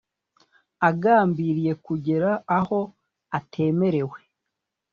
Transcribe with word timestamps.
agambiriye 0.89 1.73
kugera 1.85 2.29
aho 2.57 2.79
atemerewe 3.37 4.19